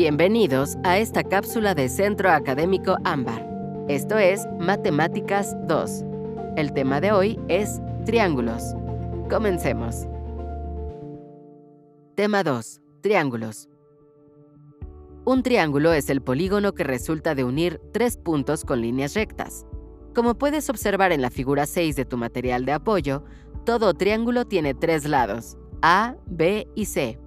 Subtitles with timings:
[0.00, 3.44] Bienvenidos a esta cápsula de Centro Académico Ámbar.
[3.88, 6.04] Esto es Matemáticas 2.
[6.54, 8.76] El tema de hoy es triángulos.
[9.28, 10.06] Comencemos.
[12.14, 12.80] Tema 2.
[13.00, 13.68] Triángulos.
[15.24, 19.66] Un triángulo es el polígono que resulta de unir tres puntos con líneas rectas.
[20.14, 23.24] Como puedes observar en la figura 6 de tu material de apoyo,
[23.66, 27.18] todo triángulo tiene tres lados, A, B y C.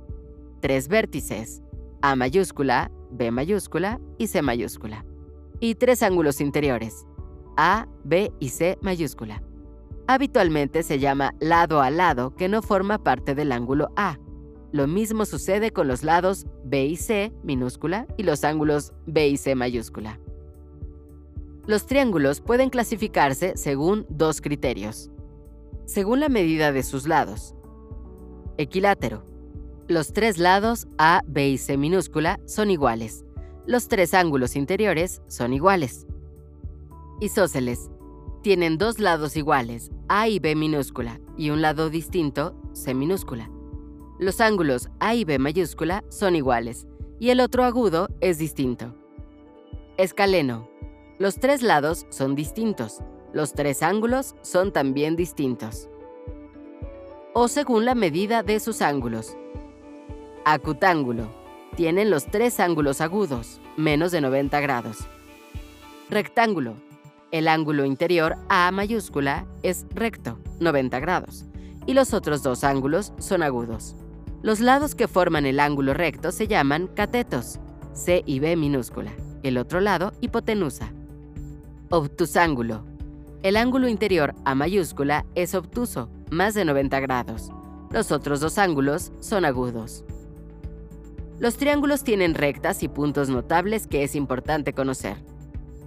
[0.62, 1.61] Tres vértices,
[2.02, 5.06] a mayúscula, B mayúscula y C mayúscula.
[5.60, 7.06] Y tres ángulos interiores,
[7.58, 9.44] A, B y C mayúscula.
[10.08, 14.18] Habitualmente se llama lado a lado que no forma parte del ángulo A.
[14.72, 19.38] Lo mismo sucede con los lados B y C minúscula y los ángulos B y
[19.38, 20.20] C mayúscula.
[21.68, 25.12] Los triángulos pueden clasificarse según dos criterios.
[25.86, 27.54] Según la medida de sus lados.
[28.58, 29.31] Equilátero.
[29.92, 33.26] Los tres lados A, B y C minúscula son iguales.
[33.66, 36.08] Los tres ángulos interiores son iguales.
[37.20, 37.90] Isósceles.
[38.42, 43.52] Tienen dos lados iguales, A y B minúscula, y un lado distinto, C minúscula.
[44.18, 46.88] Los ángulos A y B mayúscula son iguales,
[47.20, 48.96] y el otro agudo es distinto.
[49.98, 50.70] Escaleno.
[51.20, 53.00] Los tres lados son distintos.
[53.34, 55.90] Los tres ángulos son también distintos.
[57.34, 59.36] O según la medida de sus ángulos.
[60.44, 61.30] Acutángulo.
[61.76, 64.98] Tienen los tres ángulos agudos, menos de 90 grados.
[66.10, 66.74] Rectángulo.
[67.32, 71.46] El ángulo interior A mayúscula es recto, 90 grados,
[71.86, 73.96] y los otros dos ángulos son agudos.
[74.42, 77.60] Los lados que forman el ángulo recto se llaman catetos,
[77.94, 79.12] C y B minúscula,
[79.44, 80.92] el otro lado hipotenusa.
[81.90, 82.84] Obtusángulo.
[83.44, 87.52] El ángulo interior A mayúscula es obtuso, más de 90 grados.
[87.92, 90.04] Los otros dos ángulos son agudos.
[91.42, 95.18] Los triángulos tienen rectas y puntos notables que es importante conocer.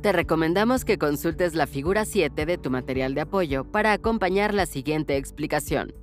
[0.02, 4.66] Te recomendamos que consultes la figura 7 de tu material de apoyo para acompañar la
[4.66, 5.94] siguiente explicación.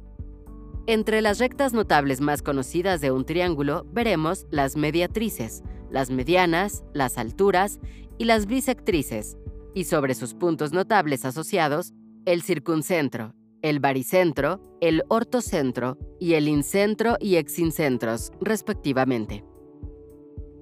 [0.87, 7.17] Entre las rectas notables más conocidas de un triángulo veremos las mediatrices, las medianas, las
[7.17, 7.81] alturas
[8.17, 9.37] y las bisectrices,
[9.75, 11.91] y sobre sus puntos notables asociados,
[12.23, 19.43] el circuncentro, el baricentro, el ortocentro y el incentro y exincentros, respectivamente.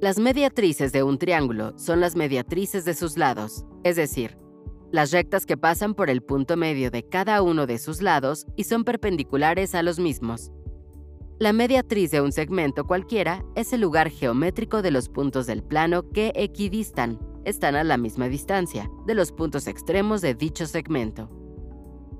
[0.01, 4.37] Las mediatrices de un triángulo son las mediatrices de sus lados, es decir,
[4.91, 8.63] las rectas que pasan por el punto medio de cada uno de sus lados y
[8.63, 10.51] son perpendiculares a los mismos.
[11.37, 16.09] La mediatriz de un segmento cualquiera es el lugar geométrico de los puntos del plano
[16.09, 21.38] que equidistan, están a la misma distancia, de los puntos extremos de dicho segmento.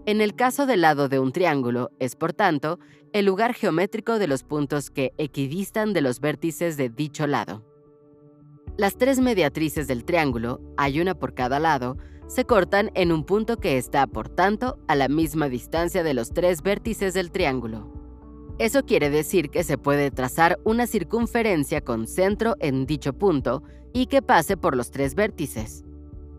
[0.09, 2.79] En el caso del lado de un triángulo, es por tanto
[3.13, 7.63] el lugar geométrico de los puntos que equidistan de los vértices de dicho lado.
[8.75, 13.57] Las tres mediatrices del triángulo, hay una por cada lado, se cortan en un punto
[13.57, 17.93] que está, por tanto, a la misma distancia de los tres vértices del triángulo.
[18.57, 23.61] Eso quiere decir que se puede trazar una circunferencia con centro en dicho punto
[23.93, 25.85] y que pase por los tres vértices.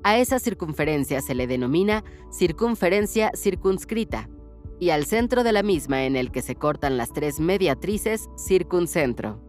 [0.02, 4.30] A esa circunferencia se le denomina circunferencia circunscrita,
[4.78, 9.42] y al centro de la misma en el que se cortan las tres mediatrices, circuncentro.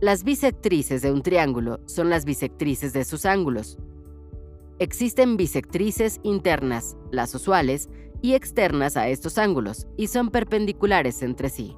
[0.00, 3.78] Las bisectrices de un triángulo son las bisectrices de sus ángulos.
[4.78, 7.88] Existen bisectrices internas, las usuales,
[8.20, 11.74] y externas a estos ángulos, y son perpendiculares entre sí.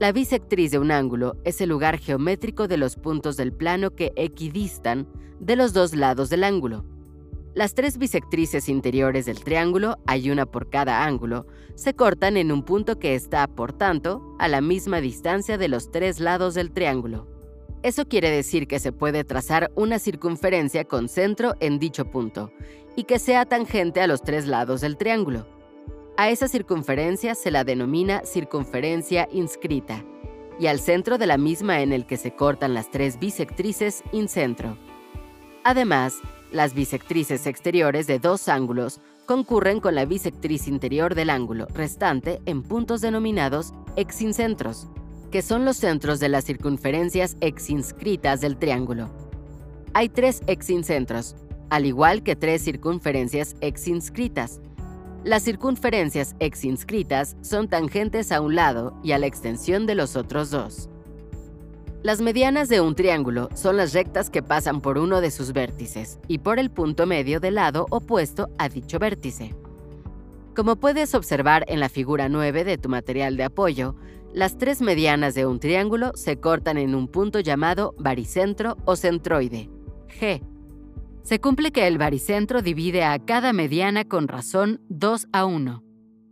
[0.00, 4.12] La bisectriz de un ángulo es el lugar geométrico de los puntos del plano que
[4.16, 5.06] equidistan
[5.40, 6.86] de los dos lados del ángulo.
[7.52, 12.62] Las tres bisectrices interiores del triángulo, hay una por cada ángulo, se cortan en un
[12.62, 17.26] punto que está, por tanto, a la misma distancia de los tres lados del triángulo.
[17.82, 22.50] Eso quiere decir que se puede trazar una circunferencia con centro en dicho punto,
[22.96, 25.59] y que sea tangente a los tres lados del triángulo.
[26.20, 30.04] A esa circunferencia se la denomina circunferencia inscrita,
[30.58, 34.76] y al centro de la misma en el que se cortan las tres bisectrices incentro.
[35.64, 36.16] Además,
[36.52, 42.64] las bisectrices exteriores de dos ángulos concurren con la bisectriz interior del ángulo restante en
[42.64, 44.88] puntos denominados exincentros,
[45.30, 49.08] que son los centros de las circunferencias exinscritas del triángulo.
[49.94, 51.34] Hay tres exincentros,
[51.70, 54.60] al igual que tres circunferencias exinscritas,
[55.24, 60.50] las circunferencias exinscritas son tangentes a un lado y a la extensión de los otros
[60.50, 60.88] dos.
[62.02, 66.18] Las medianas de un triángulo son las rectas que pasan por uno de sus vértices
[66.28, 69.54] y por el punto medio del lado opuesto a dicho vértice.
[70.56, 73.94] Como puedes observar en la figura 9 de tu material de apoyo,
[74.32, 79.68] Las tres medianas de un triángulo se cortan en un punto llamado baricentro o centroide,
[80.20, 80.40] G.
[81.22, 85.84] Se cumple que el baricentro divide a cada mediana con razón 2 a 1,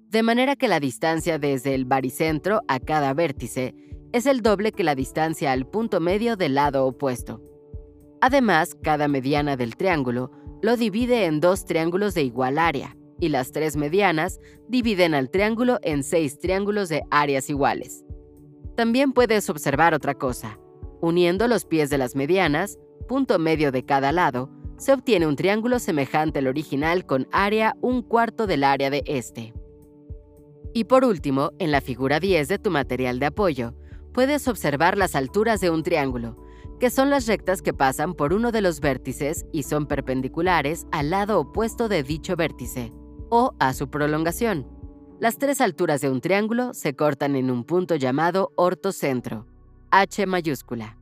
[0.08, 3.74] de manera que la distancia desde el baricentro a cada vértice
[4.12, 7.42] es el doble que la distancia al punto medio del lado opuesto.
[8.20, 10.30] Además, cada mediana del triángulo
[10.62, 15.78] lo divide en dos triángulos de igual área, y las tres medianas dividen al triángulo
[15.82, 18.04] en seis triángulos de áreas iguales.
[18.76, 20.58] También puedes observar otra cosa.
[21.00, 25.78] Uniendo los pies de las medianas, punto medio de cada lado, se obtiene un triángulo
[25.78, 29.52] semejante al original con área un cuarto del área de este.
[30.72, 33.74] Y por último, en la figura 10 de tu material de apoyo,
[34.12, 36.36] puedes observar las alturas de un triángulo,
[36.78, 41.10] que son las rectas que pasan por uno de los vértices y son perpendiculares al
[41.10, 42.92] lado opuesto de dicho vértice
[43.30, 44.66] o a su prolongación.
[45.18, 49.46] Las tres alturas de un triángulo se cortan en un punto llamado ortocentro,
[49.90, 50.96] H mayúscula.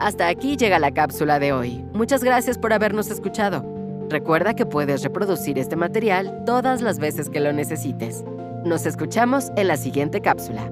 [0.00, 1.84] Hasta aquí llega la cápsula de hoy.
[1.92, 3.64] Muchas gracias por habernos escuchado.
[4.08, 8.24] Recuerda que puedes reproducir este material todas las veces que lo necesites.
[8.64, 10.70] Nos escuchamos en la siguiente cápsula.